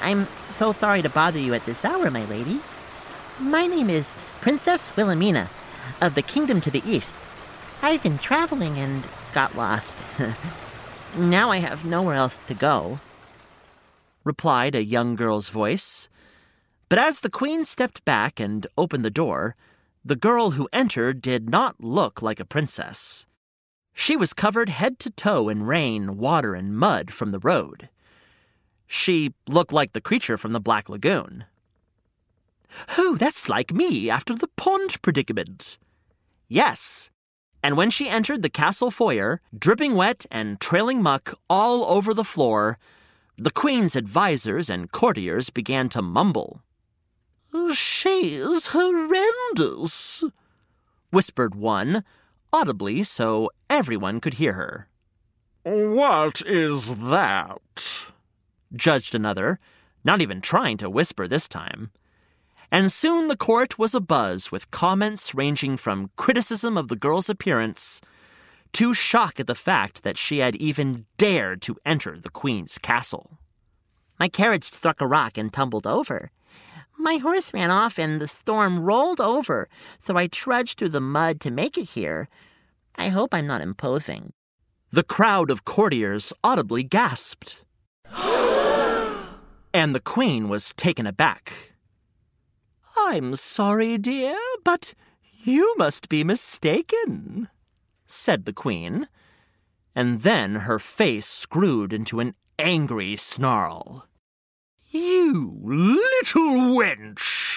I'm 0.03 0.27
so 0.57 0.73
sorry 0.73 1.01
to 1.01 1.09
bother 1.09 1.39
you 1.39 1.53
at 1.53 1.65
this 1.65 1.85
hour, 1.85 2.11
my 2.11 2.25
lady. 2.25 2.59
My 3.39 3.65
name 3.65 3.89
is 3.89 4.09
Princess 4.41 4.93
Wilhelmina 4.97 5.49
of 6.01 6.13
the 6.13 6.21
Kingdom 6.21 6.59
to 6.59 6.69
the 6.69 6.83
East. 6.85 7.09
I've 7.81 8.03
been 8.03 8.17
traveling 8.17 8.77
and 8.77 9.07
got 9.31 9.55
lost. 9.55 10.03
now 11.17 11.51
I 11.51 11.57
have 11.57 11.85
nowhere 11.85 12.15
else 12.15 12.43
to 12.47 12.53
go, 12.53 12.99
replied 14.25 14.75
a 14.75 14.83
young 14.83 15.15
girl's 15.15 15.47
voice. 15.47 16.09
But 16.89 16.99
as 16.99 17.21
the 17.21 17.29
queen 17.29 17.63
stepped 17.63 18.03
back 18.03 18.41
and 18.41 18.67
opened 18.77 19.05
the 19.05 19.09
door, 19.09 19.55
the 20.03 20.17
girl 20.17 20.51
who 20.51 20.67
entered 20.73 21.21
did 21.21 21.49
not 21.49 21.81
look 21.81 22.21
like 22.21 22.41
a 22.41 22.45
princess. 22.45 23.25
She 23.93 24.17
was 24.17 24.33
covered 24.33 24.67
head 24.67 24.99
to 24.99 25.09
toe 25.09 25.47
in 25.47 25.63
rain, 25.63 26.17
water, 26.17 26.55
and 26.55 26.75
mud 26.75 27.09
from 27.09 27.31
the 27.31 27.39
road. 27.39 27.87
She 28.87 29.33
looked 29.47 29.73
like 29.73 29.93
the 29.93 30.01
creature 30.01 30.37
from 30.37 30.53
the 30.53 30.59
Black 30.59 30.89
Lagoon. 30.89 31.45
Oh, 32.97 33.15
that's 33.19 33.49
like 33.49 33.73
me 33.73 34.09
after 34.09 34.35
the 34.35 34.49
pond 34.55 35.01
predicament. 35.01 35.77
Yes. 36.47 37.09
And 37.61 37.77
when 37.77 37.89
she 37.89 38.09
entered 38.09 38.41
the 38.41 38.49
castle 38.49 38.91
foyer, 38.91 39.39
dripping 39.57 39.95
wet 39.95 40.25
and 40.29 40.59
trailing 40.59 41.01
muck 41.01 41.33
all 41.49 41.85
over 41.85 42.13
the 42.13 42.23
floor, 42.23 42.77
the 43.37 43.51
queen's 43.51 43.95
advisers 43.95 44.69
and 44.69 44.91
courtiers 44.91 45.49
began 45.49 45.89
to 45.89 46.01
mumble. 46.01 46.61
She's 47.73 48.67
horrendous, 48.67 50.23
whispered 51.11 51.55
one, 51.55 52.03
audibly 52.51 53.03
so 53.03 53.49
everyone 53.69 54.19
could 54.19 54.35
hear 54.35 54.53
her. 54.53 54.87
What 55.63 56.41
is 56.45 56.95
that? 56.95 58.12
Judged 58.75 59.15
another, 59.15 59.59
not 60.03 60.21
even 60.21 60.41
trying 60.41 60.77
to 60.77 60.89
whisper 60.89 61.27
this 61.27 61.47
time. 61.47 61.91
And 62.71 62.91
soon 62.91 63.27
the 63.27 63.37
court 63.37 63.77
was 63.77 63.93
abuzz 63.93 64.51
with 64.51 64.71
comments 64.71 65.35
ranging 65.35 65.77
from 65.77 66.09
criticism 66.15 66.77
of 66.77 66.87
the 66.87 66.95
girl's 66.95 67.29
appearance 67.29 68.01
to 68.73 68.93
shock 68.93 69.39
at 69.39 69.47
the 69.47 69.55
fact 69.55 70.03
that 70.03 70.17
she 70.17 70.39
had 70.39 70.55
even 70.55 71.05
dared 71.17 71.61
to 71.61 71.77
enter 71.85 72.17
the 72.17 72.29
queen's 72.29 72.77
castle. 72.79 73.37
My 74.19 74.27
carriage 74.27 74.63
struck 74.63 75.01
a 75.01 75.07
rock 75.07 75.37
and 75.37 75.53
tumbled 75.53 75.85
over. 75.85 76.31
My 76.97 77.17
horse 77.17 77.53
ran 77.53 77.69
off 77.69 77.99
and 77.99 78.19
the 78.19 78.27
storm 78.27 78.79
rolled 78.79 79.21
over, 79.21 79.69
so 79.99 80.15
I 80.17 80.27
trudged 80.27 80.79
through 80.79 80.89
the 80.89 81.01
mud 81.01 81.39
to 81.41 81.51
make 81.51 81.77
it 81.77 81.89
here. 81.89 82.29
I 82.95 83.09
hope 83.09 83.33
I'm 83.33 83.47
not 83.47 83.61
imposing. 83.61 84.33
The 84.91 85.03
crowd 85.03 85.49
of 85.49 85.65
courtiers 85.65 86.33
audibly 86.43 86.83
gasped. 86.83 87.63
And 89.73 89.95
the 89.95 89.99
queen 89.99 90.49
was 90.49 90.73
taken 90.77 91.07
aback. 91.07 91.73
I'm 92.95 93.35
sorry, 93.35 93.97
dear, 93.97 94.37
but 94.63 94.93
you 95.43 95.75
must 95.77 96.09
be 96.09 96.23
mistaken, 96.23 97.49
said 98.05 98.45
the 98.45 98.53
queen. 98.53 99.07
And 99.95 100.21
then 100.21 100.55
her 100.55 100.79
face 100.79 101.25
screwed 101.25 101.91
into 101.91 102.19
an 102.19 102.35
angry 102.57 103.15
snarl. 103.15 104.07
You 104.91 105.57
little 105.63 106.75
wench! 106.77 107.52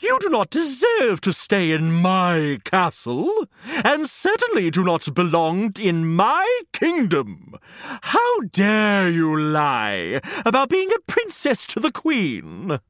You 0.00 0.18
do 0.20 0.28
not 0.28 0.50
deserve 0.50 1.20
to 1.22 1.32
stay 1.32 1.72
in 1.72 1.92
my 1.92 2.58
castle, 2.64 3.46
and 3.84 4.08
certainly 4.08 4.70
do 4.70 4.84
not 4.84 5.14
belong 5.14 5.72
in 5.78 6.14
my 6.14 6.60
kingdom. 6.72 7.56
How 8.02 8.40
dare 8.52 9.08
you 9.08 9.38
lie 9.38 10.20
about 10.44 10.68
being 10.68 10.90
a 10.92 11.12
princess 11.12 11.66
to 11.68 11.80
the 11.80 11.92
queen? 11.92 12.80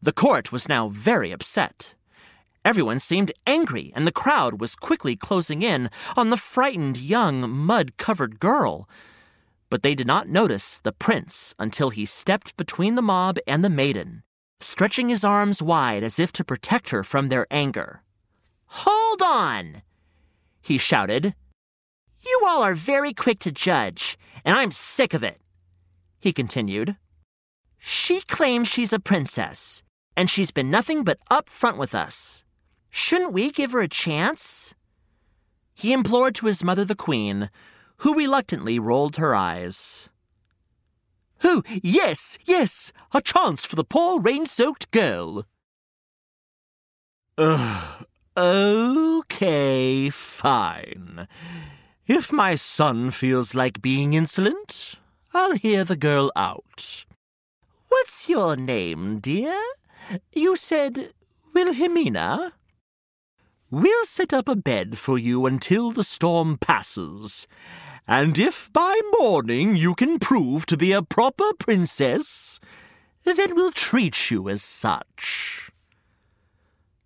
The 0.00 0.12
court 0.12 0.52
was 0.52 0.68
now 0.68 0.88
very 0.88 1.32
upset. 1.32 1.94
Everyone 2.64 2.98
seemed 2.98 3.32
angry, 3.46 3.92
and 3.94 4.06
the 4.06 4.12
crowd 4.12 4.60
was 4.60 4.76
quickly 4.76 5.16
closing 5.16 5.62
in 5.62 5.90
on 6.16 6.30
the 6.30 6.36
frightened 6.36 6.96
young 6.96 7.50
mud 7.50 7.96
covered 7.96 8.38
girl 8.38 8.88
but 9.72 9.82
they 9.82 9.94
did 9.94 10.06
not 10.06 10.28
notice 10.28 10.80
the 10.80 10.92
prince 10.92 11.54
until 11.58 11.88
he 11.88 12.04
stepped 12.04 12.54
between 12.58 12.94
the 12.94 13.00
mob 13.00 13.38
and 13.46 13.64
the 13.64 13.70
maiden, 13.70 14.21
stretching 14.62 15.08
his 15.08 15.24
arms 15.24 15.62
wide 15.62 16.02
as 16.02 16.18
if 16.18 16.32
to 16.32 16.44
protect 16.44 16.90
her 16.90 17.02
from 17.02 17.28
their 17.28 17.46
anger. 17.50 18.02
Hold 18.66 19.22
on! 19.22 19.82
He 20.60 20.78
shouted. 20.78 21.34
You 22.24 22.40
all 22.46 22.62
are 22.62 22.74
very 22.74 23.12
quick 23.12 23.38
to 23.40 23.52
judge, 23.52 24.16
and 24.44 24.56
I'm 24.56 24.70
sick 24.70 25.12
of 25.12 25.22
it. 25.22 25.40
He 26.18 26.32
continued. 26.32 26.96
She 27.78 28.20
claims 28.20 28.68
she's 28.68 28.92
a 28.92 29.00
princess, 29.00 29.82
and 30.16 30.30
she's 30.30 30.52
been 30.52 30.70
nothing 30.70 31.02
but 31.02 31.18
upfront 31.30 31.78
with 31.78 31.94
us. 31.94 32.44
Shouldn't 32.90 33.32
we 33.32 33.50
give 33.50 33.72
her 33.72 33.80
a 33.80 33.88
chance? 33.88 34.74
He 35.74 35.92
implored 35.92 36.34
to 36.36 36.46
his 36.46 36.62
mother, 36.62 36.84
the 36.84 36.94
queen, 36.94 37.50
who 37.98 38.14
reluctantly 38.14 38.78
rolled 38.78 39.16
her 39.16 39.34
eyes. 39.34 40.10
Oh, 41.44 41.62
yes, 41.82 42.38
yes, 42.44 42.92
a 43.12 43.20
chance 43.20 43.64
for 43.64 43.76
the 43.76 43.84
poor 43.84 44.20
rain 44.20 44.46
soaked 44.46 44.90
girl. 44.90 45.44
Ugh, 47.38 48.06
okay, 48.36 50.10
fine. 50.10 51.26
If 52.06 52.32
my 52.32 52.54
son 52.54 53.10
feels 53.10 53.54
like 53.54 53.82
being 53.82 54.14
insolent, 54.14 54.96
I'll 55.34 55.56
hear 55.56 55.84
the 55.84 55.96
girl 55.96 56.30
out. 56.36 57.04
What's 57.88 58.28
your 58.28 58.56
name, 58.56 59.18
dear? 59.18 59.58
You 60.32 60.56
said 60.56 61.12
Wilhelmina? 61.54 62.52
We'll 63.70 64.04
set 64.04 64.34
up 64.34 64.48
a 64.48 64.56
bed 64.56 64.98
for 64.98 65.16
you 65.16 65.46
until 65.46 65.90
the 65.90 66.04
storm 66.04 66.58
passes, 66.58 67.46
and 68.06 68.38
if 68.38 68.72
by 68.72 69.00
morning 69.18 69.76
you 69.76 69.94
can 69.94 70.18
prove 70.18 70.66
to 70.66 70.76
be 70.76 70.92
a 70.92 71.02
proper 71.02 71.52
princess, 71.58 72.58
then 73.24 73.54
we'll 73.54 73.72
treat 73.72 74.30
you 74.30 74.48
as 74.48 74.62
such. 74.62 75.70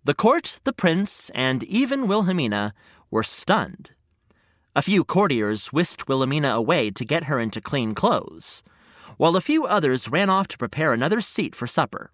The 0.03 0.15
court, 0.15 0.59
the 0.63 0.73
prince, 0.73 1.29
and 1.35 1.63
even 1.63 2.07
Wilhelmina 2.07 2.73
were 3.11 3.23
stunned. 3.23 3.91
A 4.75 4.81
few 4.81 5.03
courtiers 5.03 5.67
whisked 5.67 6.07
Wilhelmina 6.07 6.49
away 6.49 6.91
to 6.91 7.05
get 7.05 7.25
her 7.25 7.39
into 7.39 7.61
clean 7.61 7.93
clothes, 7.93 8.63
while 9.17 9.35
a 9.35 9.41
few 9.41 9.65
others 9.65 10.09
ran 10.09 10.29
off 10.29 10.47
to 10.49 10.57
prepare 10.57 10.93
another 10.93 11.21
seat 11.21 11.55
for 11.55 11.67
supper. 11.67 12.11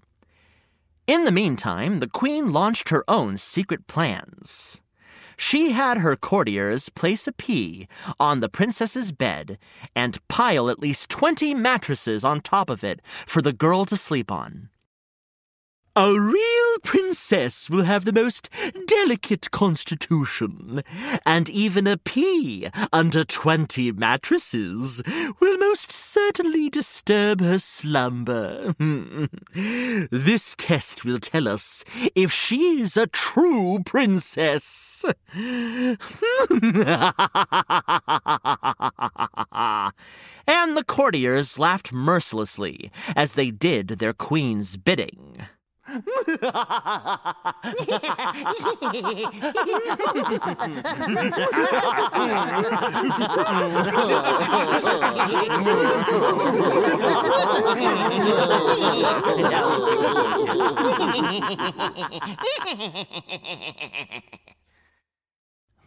In 1.07 1.25
the 1.25 1.31
meantime, 1.31 1.99
the 1.99 2.07
queen 2.07 2.51
launched 2.51 2.89
her 2.89 3.03
own 3.07 3.37
secret 3.37 3.87
plans 3.87 4.81
she 5.37 5.71
had 5.71 5.99
her 5.99 6.15
courtiers 6.15 6.89
place 6.89 7.27
a 7.27 7.31
pea 7.31 7.87
on 8.19 8.39
the 8.39 8.49
princess's 8.49 9.11
bed 9.11 9.57
and 9.95 10.25
pile 10.27 10.69
at 10.69 10.79
least 10.79 11.09
20 11.09 11.53
mattresses 11.55 12.23
on 12.23 12.41
top 12.41 12.69
of 12.69 12.83
it 12.83 13.01
for 13.25 13.41
the 13.41 13.53
girl 13.53 13.85
to 13.85 13.95
sleep 13.95 14.31
on. 14.31 14.69
A 15.95 16.19
real 16.19 16.79
princess 16.84 17.69
will 17.69 17.84
have 17.84 18.03
the 18.03 18.13
most 18.13 18.49
delicate 18.88 19.51
constitution, 19.51 20.82
and 21.23 21.47
even 21.49 21.86
a 21.86 21.97
pea 21.97 22.67
under 22.91 23.23
twenty 23.23 23.91
mattresses 23.91 25.03
will 25.39 25.60
most 25.60 25.91
certainly 25.91 26.71
disturb 26.71 27.41
her 27.41 27.60
slumber. 27.60 28.73
this 29.53 30.56
test 30.58 31.06
will 31.06 31.19
tell 31.19 31.47
us 31.47 31.86
if 32.15 32.32
she 32.32 32.82
is 32.82 32.97
a 32.97 33.06
true 33.06 33.84
princess. 33.86 35.06
and 35.36 35.97
the 40.75 40.84
courtiers 40.88 41.60
laughed 41.60 41.93
mercilessly 41.93 42.91
as 43.15 43.36
they 43.36 43.51
did 43.51 43.89
their 43.89 44.13
queen's 44.13 44.75
bidding. 44.75 45.38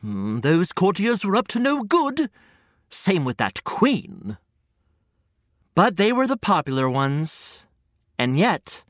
Hmm, 0.03 0.38
those 0.40 0.73
courtiers 0.73 1.25
were 1.25 1.35
up 1.35 1.49
to 1.49 1.59
no 1.59 1.83
good. 1.83 2.31
Same 2.90 3.25
with 3.25 3.38
that 3.38 3.64
queen. 3.64 4.38
But 5.75 5.97
they 5.97 6.12
were 6.12 6.29
the 6.29 6.37
popular 6.37 6.88
ones. 6.88 7.64
And 8.19 8.38
yet, 8.38 8.85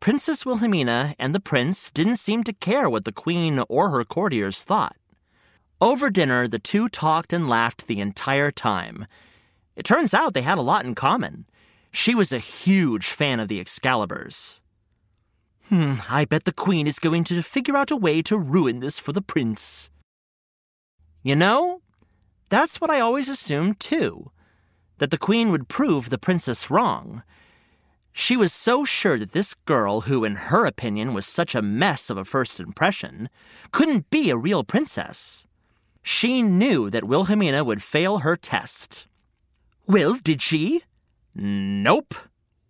Princess 0.00 0.46
Wilhelmina 0.46 1.14
and 1.18 1.34
the 1.34 1.40
prince 1.40 1.90
didn't 1.90 2.16
seem 2.16 2.42
to 2.44 2.54
care 2.54 2.88
what 2.88 3.04
the 3.04 3.12
queen 3.12 3.62
or 3.68 3.90
her 3.90 4.04
courtiers 4.04 4.62
thought. 4.62 4.96
Over 5.78 6.08
dinner, 6.08 6.48
the 6.48 6.58
two 6.58 6.88
talked 6.88 7.32
and 7.32 7.48
laughed 7.48 7.86
the 7.86 8.00
entire 8.00 8.50
time. 8.50 9.06
It 9.76 9.84
turns 9.84 10.14
out 10.14 10.32
they 10.32 10.42
had 10.42 10.58
a 10.58 10.62
lot 10.62 10.84
in 10.84 10.94
common. 10.94 11.46
She 11.92 12.14
was 12.14 12.32
a 12.32 12.38
huge 12.38 13.08
fan 13.08 13.40
of 13.40 13.48
the 13.48 13.60
Excaliburs. 13.60 14.60
Hmm, 15.68 15.94
I 16.08 16.24
bet 16.24 16.44
the 16.44 16.52
Queen 16.52 16.86
is 16.86 16.98
going 16.98 17.24
to 17.24 17.42
figure 17.42 17.76
out 17.76 17.90
a 17.90 17.96
way 17.96 18.22
to 18.22 18.38
ruin 18.38 18.80
this 18.80 18.98
for 18.98 19.12
the 19.12 19.22
Prince. 19.22 19.90
You 21.22 21.36
know, 21.36 21.82
that's 22.48 22.80
what 22.80 22.90
I 22.90 23.00
always 23.00 23.28
assumed 23.28 23.80
too 23.80 24.30
that 24.98 25.10
the 25.10 25.18
Queen 25.18 25.50
would 25.50 25.68
prove 25.68 26.10
the 26.10 26.18
Princess 26.18 26.70
wrong. 26.70 27.22
She 28.20 28.36
was 28.36 28.52
so 28.52 28.84
sure 28.84 29.18
that 29.18 29.32
this 29.32 29.54
girl, 29.64 30.02
who 30.02 30.26
in 30.26 30.34
her 30.34 30.66
opinion 30.66 31.14
was 31.14 31.26
such 31.26 31.54
a 31.54 31.62
mess 31.62 32.10
of 32.10 32.18
a 32.18 32.24
first 32.26 32.60
impression, 32.60 33.30
couldn't 33.72 34.10
be 34.10 34.28
a 34.28 34.36
real 34.36 34.62
princess. 34.62 35.46
She 36.02 36.42
knew 36.42 36.90
that 36.90 37.04
Wilhelmina 37.04 37.64
would 37.64 37.82
fail 37.82 38.18
her 38.18 38.36
test. 38.36 39.06
Well, 39.86 40.18
did 40.22 40.42
she? 40.42 40.82
Nope. 41.34 42.14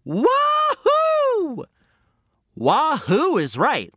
Wahoo! 0.04 1.64
Wahoo 2.54 3.36
is 3.36 3.58
right. 3.58 3.92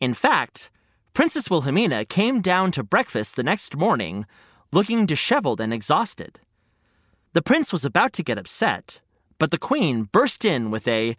In 0.00 0.14
fact, 0.14 0.70
Princess 1.12 1.50
Wilhelmina 1.50 2.04
came 2.04 2.40
down 2.40 2.70
to 2.70 2.84
breakfast 2.84 3.34
the 3.34 3.42
next 3.42 3.76
morning 3.76 4.26
looking 4.70 5.06
disheveled 5.06 5.60
and 5.60 5.74
exhausted. 5.74 6.38
The 7.32 7.42
prince 7.42 7.72
was 7.72 7.84
about 7.84 8.12
to 8.12 8.22
get 8.22 8.38
upset, 8.38 9.00
but 9.38 9.50
the 9.50 9.58
queen 9.58 10.04
burst 10.04 10.44
in 10.44 10.70
with 10.70 10.86
a, 10.88 11.16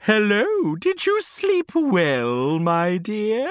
Hello, 0.00 0.76
did 0.76 1.06
you 1.06 1.20
sleep 1.20 1.74
well, 1.74 2.58
my 2.58 2.98
dear? 2.98 3.50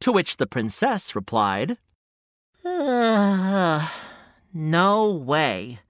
To 0.00 0.12
which 0.12 0.36
the 0.36 0.46
princess 0.46 1.14
replied, 1.14 1.78
uh, 2.64 3.88
No 4.52 5.12
way. 5.12 5.80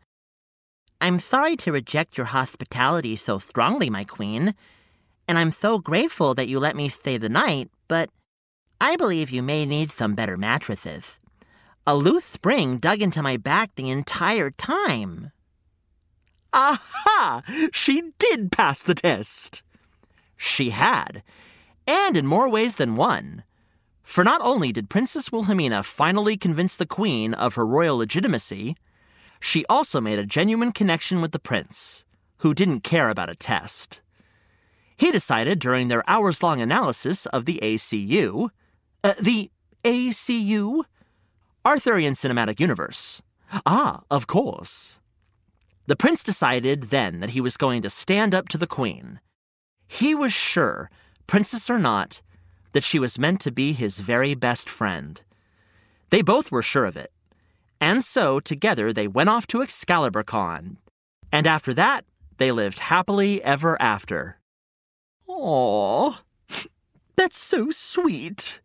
I'm 1.00 1.20
sorry 1.20 1.57
to 1.57 1.72
reject 1.72 2.16
your 2.16 2.26
hospitality 2.26 3.16
so 3.16 3.38
strongly, 3.38 3.90
my 3.90 4.05
queen, 4.05 4.55
and 5.29 5.38
I'm 5.38 5.52
so 5.52 5.79
grateful 5.79 6.35
that 6.35 6.48
you 6.48 6.59
let 6.59 6.76
me 6.76 6.88
stay 6.88 7.16
the 7.16 7.29
night, 7.29 7.70
but 7.88 8.11
I 8.81 8.96
believe 8.96 9.31
you 9.31 9.42
may 9.42 9.66
need 9.66 9.90
some 9.90 10.14
better 10.14 10.37
mattresses. 10.37 11.18
A 11.87 11.96
loose 11.96 12.24
spring 12.24 12.79
dug 12.79 13.00
into 13.00 13.22
my 13.22 13.37
back 13.37 13.74
the 13.74 13.90
entire 13.90 14.50
time. 14.50 15.33
Aha! 16.53 17.43
She 17.73 18.13
did 18.19 18.53
pass 18.53 18.83
the 18.83 18.95
test! 18.95 19.63
She 20.37 20.71
had, 20.71 21.23
and 21.87 22.17
in 22.17 22.27
more 22.27 22.49
ways 22.49 22.77
than 22.77 22.97
one. 22.97 23.45
For 24.03 24.23
not 24.23 24.41
only 24.43 24.73
did 24.73 24.89
Princess 24.89 25.33
Wilhelmina 25.33 25.83
finally 25.83 26.37
convince 26.37 26.77
the 26.77 26.87
Queen 26.87 27.35
of 27.35 27.55
her 27.55 27.67
royal 27.67 27.99
legitimacy, 27.99 28.77
she 29.41 29.67
also 29.69 30.01
made 30.01 30.19
a 30.19 30.27
genuine 30.27 30.73
connection 30.73 31.21
with 31.21 31.33
the 31.33 31.39
prince, 31.39 32.05
who 32.39 32.55
didn't 32.55 32.81
care 32.81 33.11
about 33.11 33.31
a 33.31 33.35
test. 33.35 34.01
He 34.97 35.11
decided 35.11 35.59
during 35.59 35.89
their 35.89 36.09
hours 36.09 36.43
long 36.43 36.61
analysis 36.61 37.27
of 37.27 37.45
the 37.45 37.59
ACU, 37.63 38.51
uh, 39.05 39.15
the 39.21 39.51
ACU? 39.85 40.85
Arthurian 41.65 42.15
Cinematic 42.15 42.61
Universe. 42.61 43.23
Ah, 43.67 44.03
of 44.11 44.27
course. 44.27 45.01
The 45.87 45.96
prince 45.96 46.22
decided 46.22 46.85
then 46.85 47.20
that 47.20 47.31
he 47.31 47.40
was 47.40 47.57
going 47.57 47.83
to 47.83 47.90
stand 47.90 48.35
up 48.35 48.49
to 48.51 48.59
the 48.59 48.66
queen. 48.66 49.20
He 49.87 50.14
was 50.14 50.33
sure, 50.33 50.90
princess 51.27 51.70
or 51.70 51.79
not, 51.79 52.22
that 52.72 52.85
she 52.85 52.99
was 52.99 53.18
meant 53.18 53.40
to 53.42 53.53
be 53.53 53.72
his 53.72 54.01
very 54.01 54.35
best 54.35 54.68
friend. 54.68 55.22
They 56.11 56.22
both 56.22 56.51
were 56.51 56.62
sure 56.62 56.85
of 56.85 56.96
it. 56.96 57.12
And 57.81 58.03
so, 58.03 58.40
together, 58.40 58.92
they 58.92 59.07
went 59.07 59.29
off 59.29 59.46
to 59.49 59.62
Excalibur 59.62 60.22
Con. 60.22 60.79
And 61.31 61.46
after 61.46 61.72
that, 61.75 62.05
they 62.38 62.51
lived 62.51 62.81
happily 62.81 63.42
ever 63.42 63.81
after. 63.81 64.38
Aww, 65.29 66.18
that's 67.16 67.38
so 67.38 67.70
sweet. 67.70 68.61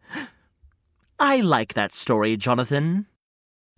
I 1.19 1.41
like 1.41 1.73
that 1.73 1.91
story, 1.91 2.35
Jonathan. 2.35 3.05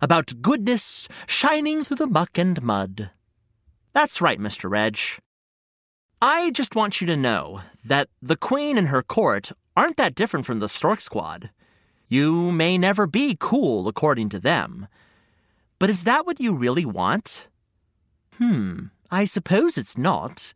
About 0.00 0.42
goodness 0.42 1.08
shining 1.26 1.84
through 1.84 1.98
the 1.98 2.06
muck 2.06 2.38
and 2.38 2.62
mud. 2.62 3.10
That's 3.94 4.20
right, 4.20 4.40
Mr. 4.40 4.68
Reg. 4.68 4.98
I 6.20 6.50
just 6.50 6.74
want 6.74 7.00
you 7.00 7.06
to 7.06 7.16
know 7.16 7.60
that 7.84 8.08
the 8.20 8.36
Queen 8.36 8.76
and 8.76 8.88
her 8.88 9.02
court 9.02 9.52
aren't 9.76 9.96
that 9.98 10.16
different 10.16 10.46
from 10.46 10.58
the 10.58 10.68
Stork 10.68 11.00
Squad. 11.00 11.50
You 12.08 12.50
may 12.50 12.76
never 12.76 13.06
be 13.06 13.36
cool 13.38 13.86
according 13.86 14.30
to 14.30 14.40
them. 14.40 14.88
But 15.78 15.90
is 15.90 16.04
that 16.04 16.26
what 16.26 16.40
you 16.40 16.56
really 16.56 16.84
want? 16.84 17.48
Hmm, 18.38 18.86
I 19.10 19.24
suppose 19.24 19.78
it's 19.78 19.96
not. 19.96 20.54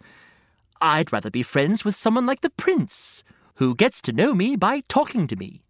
I'd 0.80 1.12
rather 1.12 1.30
be 1.30 1.42
friends 1.42 1.84
with 1.84 1.94
someone 1.94 2.26
like 2.26 2.40
the 2.40 2.50
Prince, 2.50 3.22
who 3.56 3.74
gets 3.74 4.02
to 4.02 4.12
know 4.12 4.34
me 4.34 4.56
by 4.56 4.82
talking 4.88 5.26
to 5.28 5.36
me. 5.36 5.62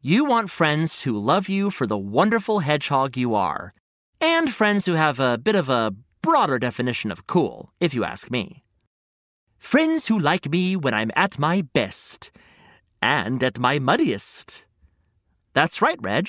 You 0.00 0.24
want 0.24 0.50
friends 0.50 1.02
who 1.02 1.18
love 1.18 1.48
you 1.48 1.70
for 1.70 1.86
the 1.86 1.98
wonderful 1.98 2.60
hedgehog 2.60 3.16
you 3.16 3.34
are, 3.34 3.72
and 4.20 4.52
friends 4.52 4.86
who 4.86 4.92
have 4.92 5.20
a 5.20 5.38
bit 5.38 5.54
of 5.54 5.68
a 5.68 5.94
broader 6.28 6.58
definition 6.58 7.10
of 7.10 7.26
cool, 7.26 7.72
if 7.80 7.94
you 7.94 8.04
ask 8.04 8.30
me. 8.30 8.62
Friends 9.58 10.08
who 10.08 10.18
like 10.18 10.50
me 10.50 10.76
when 10.76 10.92
I'm 10.92 11.10
at 11.16 11.38
my 11.38 11.62
best, 11.62 12.30
and 13.00 13.42
at 13.42 13.58
my 13.58 13.78
muddiest. 13.78 14.66
That's 15.54 15.80
right, 15.80 15.96
Reg. 16.02 16.28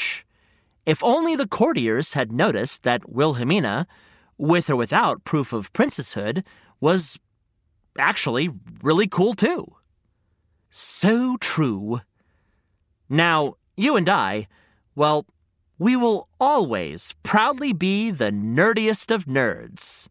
If 0.85 1.03
only 1.03 1.35
the 1.35 1.49
courtiers 1.49 2.13
had 2.13 2.31
noticed 2.31 2.83
that 2.83 3.09
Wilhelmina, 3.09 3.87
with 4.37 4.69
or 4.69 4.77
without 4.77 5.25
proof 5.25 5.51
of 5.51 5.73
princesshood, 5.73 6.45
was 6.79 7.19
actually 7.97 8.49
really 8.81 9.09
cool 9.09 9.33
too. 9.33 9.75
So 10.69 11.35
true. 11.41 11.99
Now, 13.09 13.55
you 13.75 13.97
and 13.97 14.07
I, 14.07 14.47
well, 14.95 15.25
we 15.79 15.95
will 15.95 16.27
always 16.41 17.15
proudly 17.23 17.71
be 17.71 18.11
the 18.11 18.31
nerdiest 18.31 19.15
of 19.15 19.25
nerds, 19.25 20.09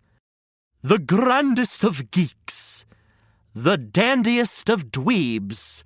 the 0.83 0.99
grandest 0.99 1.85
of 1.85 2.11
geeks, 2.11 2.87
the 3.55 3.77
dandiest 3.77 4.71
of 4.71 4.87
dweebs, 4.87 5.83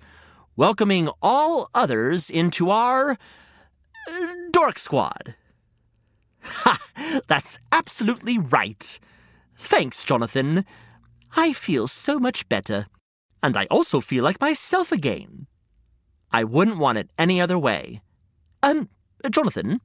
welcoming 0.55 1.09
all 1.21 1.69
others 1.75 2.29
into 2.29 2.69
our 2.69 3.17
uh, 4.09 4.27
Dork 4.51 4.79
Squad. 4.79 5.35
Ha! 6.41 6.77
That's 7.27 7.59
absolutely 7.71 8.37
right. 8.37 8.99
Thanks, 9.55 10.03
Jonathan. 10.05 10.65
I 11.35 11.51
feel 11.51 11.87
so 11.87 12.19
much 12.19 12.47
better, 12.47 12.87
and 13.41 13.57
I 13.57 13.65
also 13.65 13.99
feel 13.99 14.23
like 14.23 14.39
myself 14.39 14.93
again. 14.93 15.47
I 16.31 16.45
wouldn't 16.45 16.77
want 16.77 16.97
it 16.97 17.09
any 17.17 17.41
other 17.41 17.59
way. 17.59 18.01
Um, 18.61 18.89
Jonathan, 19.29 19.81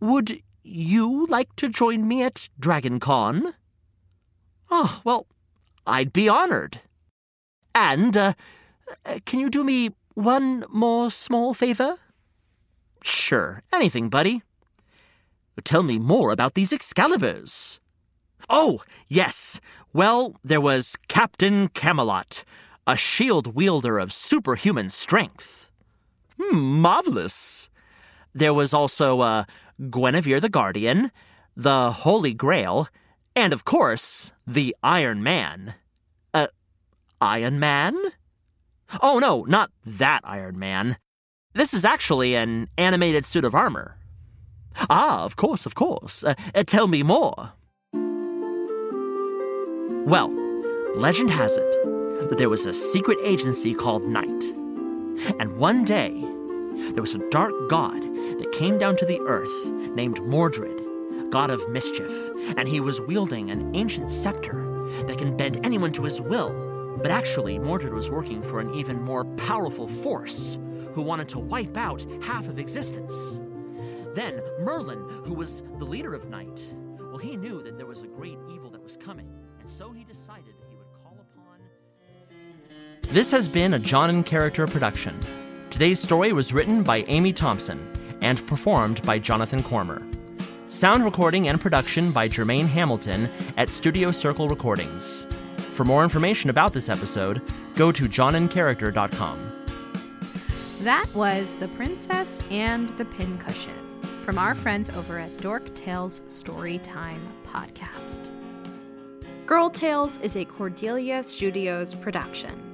would 0.00 0.40
you 0.62 1.26
like 1.26 1.54
to 1.56 1.68
join 1.68 2.08
me 2.08 2.22
at 2.22 2.48
DragonCon? 2.58 3.54
Oh, 4.70 5.00
well, 5.04 5.26
I'd 5.86 6.12
be 6.12 6.28
honored. 6.28 6.80
And, 7.74 8.16
uh, 8.16 8.32
can 9.24 9.40
you 9.40 9.50
do 9.50 9.64
me 9.64 9.90
one 10.14 10.64
more 10.70 11.10
small 11.10 11.54
favor? 11.54 11.96
Sure, 13.02 13.62
anything, 13.72 14.08
buddy. 14.08 14.42
Tell 15.64 15.82
me 15.82 15.98
more 15.98 16.30
about 16.30 16.54
these 16.54 16.72
Excaliburs. 16.72 17.78
Oh, 18.48 18.82
yes. 19.08 19.60
Well, 19.92 20.36
there 20.42 20.60
was 20.60 20.96
Captain 21.08 21.68
Camelot, 21.68 22.44
a 22.86 22.96
shield 22.96 23.54
wielder 23.54 23.98
of 23.98 24.12
superhuman 24.12 24.88
strength. 24.88 25.70
Hmm, 26.38 26.80
marvelous. 26.80 27.69
There 28.34 28.54
was 28.54 28.72
also 28.72 29.20
uh, 29.20 29.44
Guinevere 29.90 30.40
the 30.40 30.48
Guardian, 30.48 31.10
the 31.56 31.90
Holy 31.90 32.34
Grail, 32.34 32.88
and 33.34 33.52
of 33.52 33.64
course, 33.64 34.32
the 34.46 34.74
Iron 34.82 35.22
Man. 35.22 35.74
Uh, 36.32 36.48
Iron 37.20 37.58
Man? 37.58 37.96
Oh 39.02 39.18
no, 39.18 39.44
not 39.44 39.70
that 39.84 40.20
Iron 40.24 40.58
Man. 40.58 40.96
This 41.54 41.74
is 41.74 41.84
actually 41.84 42.36
an 42.36 42.68
animated 42.78 43.24
suit 43.24 43.44
of 43.44 43.54
armor. 43.54 43.96
Ah, 44.88 45.24
of 45.24 45.36
course, 45.36 45.66
of 45.66 45.74
course. 45.74 46.24
Uh, 46.24 46.34
uh, 46.54 46.62
tell 46.64 46.86
me 46.86 47.02
more. 47.02 47.52
Well, 50.06 50.30
legend 50.94 51.30
has 51.30 51.56
it 51.56 51.72
that 52.28 52.38
there 52.38 52.48
was 52.48 52.66
a 52.66 52.74
secret 52.74 53.18
agency 53.24 53.74
called 53.74 54.04
Night. 54.04 54.44
And 55.38 55.58
one 55.58 55.84
day, 55.84 56.24
there 56.92 57.02
was 57.02 57.14
a 57.14 57.30
dark 57.30 57.52
god 57.68 58.02
that 58.02 58.52
came 58.52 58.78
down 58.78 58.96
to 58.96 59.06
the 59.06 59.20
earth 59.20 59.72
named 59.94 60.20
Mordred, 60.22 60.80
god 61.30 61.50
of 61.50 61.68
mischief, 61.68 62.12
and 62.56 62.66
he 62.66 62.80
was 62.80 63.00
wielding 63.02 63.50
an 63.50 63.74
ancient 63.74 64.10
scepter 64.10 64.64
that 65.06 65.18
can 65.18 65.36
bend 65.36 65.60
anyone 65.64 65.92
to 65.92 66.02
his 66.02 66.20
will. 66.20 66.50
But 67.02 67.10
actually, 67.10 67.58
Mordred 67.58 67.94
was 67.94 68.10
working 68.10 68.42
for 68.42 68.60
an 68.60 68.74
even 68.74 69.00
more 69.00 69.24
powerful 69.24 69.86
force 69.86 70.58
who 70.92 71.02
wanted 71.02 71.28
to 71.30 71.38
wipe 71.38 71.76
out 71.76 72.04
half 72.22 72.48
of 72.48 72.58
existence. 72.58 73.40
Then 74.14 74.42
Merlin, 74.58 74.98
who 75.24 75.34
was 75.34 75.62
the 75.78 75.84
leader 75.84 76.14
of 76.14 76.28
Night, 76.28 76.68
well, 76.98 77.18
he 77.18 77.36
knew 77.36 77.62
that 77.62 77.76
there 77.76 77.86
was 77.86 78.02
a 78.02 78.08
great 78.08 78.38
evil 78.52 78.70
that 78.70 78.82
was 78.82 78.96
coming. 78.96 79.28
and 79.60 79.68
so 79.68 79.92
he 79.92 80.04
decided 80.04 80.54
that 80.58 80.68
he 80.68 80.76
would 80.76 80.92
call 81.02 81.16
upon. 81.20 81.60
This 83.14 83.30
has 83.30 83.48
been 83.48 83.74
a 83.74 83.78
John 83.78 84.10
in 84.10 84.22
Character 84.24 84.66
production. 84.66 85.18
Today's 85.70 86.00
story 86.00 86.32
was 86.32 86.52
written 86.52 86.82
by 86.82 87.04
Amy 87.06 87.32
Thompson 87.32 87.90
and 88.20 88.44
performed 88.46 89.00
by 89.02 89.18
Jonathan 89.18 89.62
Cormer. 89.62 90.06
Sound 90.68 91.04
recording 91.04 91.48
and 91.48 91.60
production 91.60 92.10
by 92.12 92.28
Jermaine 92.28 92.66
Hamilton 92.66 93.30
at 93.56 93.70
Studio 93.70 94.10
Circle 94.10 94.48
Recordings. 94.48 95.26
For 95.74 95.84
more 95.84 96.02
information 96.02 96.50
about 96.50 96.72
this 96.72 96.88
episode, 96.88 97.40
go 97.76 97.92
to 97.92 98.04
johnincharacter.com. 98.04 99.52
That 100.80 101.06
was 101.14 101.54
The 101.56 101.68
Princess 101.68 102.40
and 102.50 102.88
the 102.90 103.04
Pincushion 103.04 103.74
from 104.22 104.38
our 104.38 104.54
friends 104.54 104.90
over 104.90 105.18
at 105.18 105.38
Dork 105.38 105.74
Tales 105.74 106.22
Storytime 106.26 107.20
podcast. 107.46 108.28
Girl 109.46 109.70
Tales 109.70 110.18
is 110.18 110.36
a 110.36 110.44
Cordelia 110.44 111.22
Studios 111.22 111.94
production. 111.94 112.66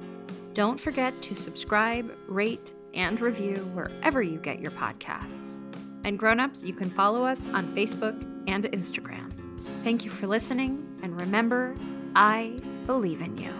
Don't 0.53 0.79
forget 0.79 1.21
to 1.21 1.35
subscribe, 1.35 2.11
rate, 2.27 2.73
and 2.93 3.19
review 3.21 3.55
wherever 3.73 4.21
you 4.21 4.39
get 4.39 4.59
your 4.59 4.71
podcasts. 4.71 5.61
And 6.03 6.17
grown-ups, 6.17 6.63
you 6.63 6.73
can 6.73 6.89
follow 6.89 7.25
us 7.25 7.47
on 7.47 7.75
Facebook 7.75 8.21
and 8.47 8.65
Instagram. 8.65 9.31
Thank 9.83 10.05
you 10.05 10.11
for 10.11 10.27
listening, 10.27 10.99
and 11.03 11.19
remember, 11.19 11.75
I 12.15 12.59
believe 12.85 13.21
in 13.21 13.37
you. 13.37 13.53